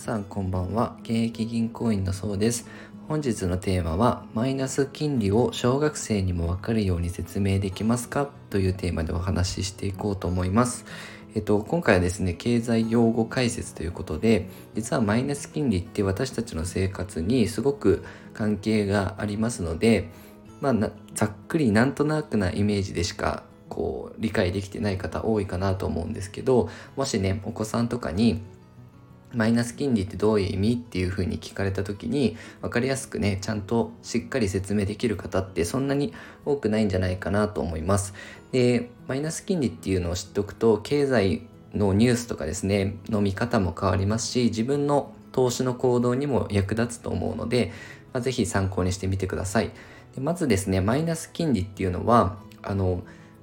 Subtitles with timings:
[0.00, 0.96] さんこんばんは。
[1.02, 2.66] 現役銀行員のそうです。
[3.06, 8.26] 本日のテーマはマイナス金利を小学生にもわかるように説明できますか？
[8.48, 10.86] というテーマでお話ししていこうと思います。
[11.34, 20.08] えっと、今回はですね、経済用語解説ということで、実はマイナス金利って私たちの生活にすごく関係がありますので、
[20.62, 20.74] まあ、
[21.12, 28.42] ざっくりなんとなくなイメージでしかこう理解できてない方多いかなと思うんですけどもしねお子さんとかに
[29.32, 36.12] マイナス金利ってどういう意味っていうふうに聞かれた時に分かりやすくねちゃんとしっかり説明できる方ってそんなに
[36.44, 38.14] 多くないんじゃないかなと思います。
[38.50, 41.42] でマイナス金利っていうのを知っておくと経済
[41.74, 47.72] のニュースとかですねの見方も変わりますし自分の投資の行動にも役立つと思うので、
[48.12, 49.70] まあ、ぜひ参考にしてみてください。
[50.14, 53.02] でまずですねマイナス金利っていうのはあの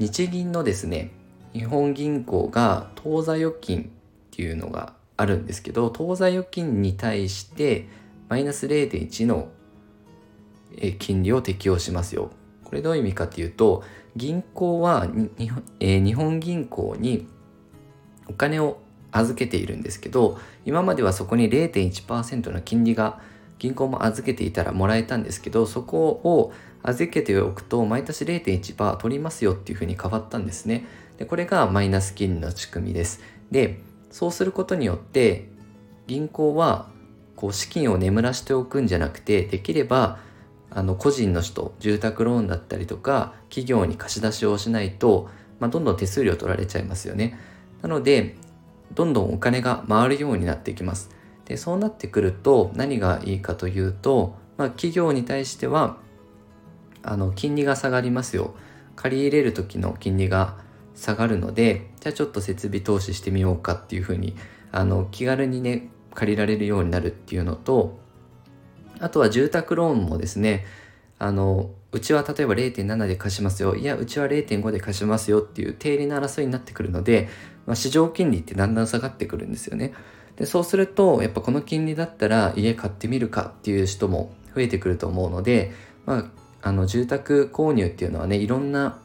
[0.00, 1.12] 日銀のですね
[1.52, 3.86] 日本銀行が当座預金っ
[4.32, 7.88] ていうのがあるんですけど当座預金に対して
[8.28, 9.48] マイナス0.1の
[10.98, 12.30] 金利を適用しますよ。
[12.64, 13.82] これどういう意味かっていうと
[14.14, 15.06] 銀行は
[15.38, 17.26] 日本,、えー、日本銀行に
[18.28, 18.78] お金を
[19.10, 23.20] 預けているんですけど今まではそこに0.1%の金利が
[23.58, 26.52] 銀行も預けていたらもらえたんですけどそこを
[26.82, 30.86] 預けておくと毎年0.1%取りますよっていうふうに変わったんですね。
[31.16, 33.20] でこれがマイナス金利の仕組みです。
[33.50, 33.80] で
[34.10, 35.48] そうすることによって
[36.06, 36.88] 銀行は
[37.36, 40.18] こう資金を眠らしておくんじゃなくてできれば
[40.70, 45.28] あの個人の人住宅ローンだったりとか企業に貸し出しをしないと、
[45.60, 47.38] まあ、どんどん手数料取られちゃいますよね。
[47.82, 48.36] なので
[48.94, 51.10] どんどんお金が回るようになってきます。
[51.44, 55.96] でそうなってくると何がいいかというと、まあ、企業に対しては
[57.02, 58.54] あの金利が下がりますよ。
[58.96, 60.56] 借り入れる時の金利が
[60.98, 64.34] 下がるのでじゃあちょっと設備投資してみようかっていうふうに
[64.72, 67.98] あの気軽にね借りられるようになるっていうのと
[68.98, 70.66] あとは住宅ローンもですね
[71.20, 77.28] あのうちは例えば0.7で貸しますよいやうちは0.5で貸しますよっていう定理の争いになってくるので、
[77.66, 79.94] まあ、市場金利ってだんだん下がってくるんですよね。
[80.36, 85.72] でそうするとやっぱこの金利だったら家買ってみるかっていう人も増えてくると思うので、
[86.06, 86.24] まあ、
[86.62, 89.00] あの住宅購入っていうのはねいろんな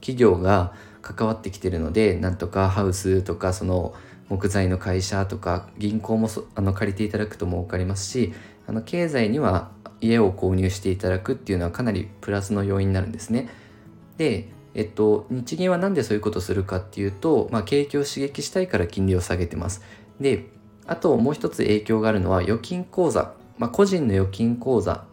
[0.00, 3.94] 企業が関わってきてるのでなんとかハウスとかその
[4.28, 8.32] 木材の会社とか銀行もあの借りていただくとも分かりますし
[8.66, 9.70] あの経済には
[10.00, 13.48] 家を購入していただくっていうのはかなりプラスの要因になるんですね。
[14.16, 19.82] で、えっと、日銀は何でそういうことをするかっていうと、まあ、景気を刺激したいから金利を下げてます。
[20.20, 20.46] で、
[20.86, 25.04] あともう一つ影響があるのは預金口座、まあ、個人の預金口座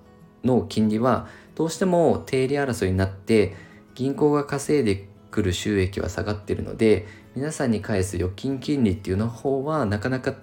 [0.43, 3.55] の金利はどうしても定理争いになって
[3.95, 10.35] 銀行が稼いで来る収益は下がってるので皆さんに返す預金金利っていうの方はなかなか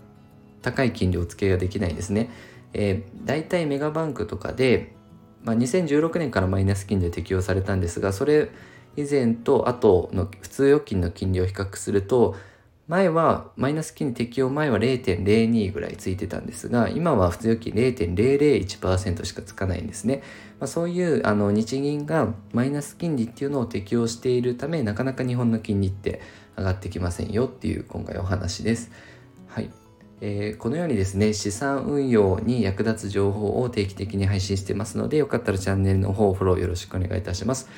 [0.62, 2.30] 高い金利を付けができないんですね。
[2.72, 4.94] えー、大体メガバンクとかで、
[5.44, 8.50] まあ、2016年からマイナス金利を適用されたんですがそれ
[8.96, 12.34] 以前と後の普通預金の金利を比較すると
[12.88, 20.22] 前はマイナス金利適用前は0.02ぐらいついてたんですが今は普通預金0.001%しかつかないんですね、
[20.58, 26.22] まあ、そういうあの日銀がマイナス金利っていうのを適用しているためなかなか日本の金利って
[26.56, 28.90] 上がってきませんよっていう今回お話です。
[29.46, 29.70] はい。
[30.20, 37.68] えー、このようにですね、資産運用に役立つ情報を定期的に配信してますので、よかったらチャンネルの方フォローよろしくお願いいたします。